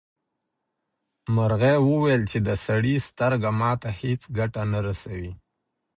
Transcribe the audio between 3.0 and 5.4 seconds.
سترګه ماته هیڅ ګټه نه رسوي.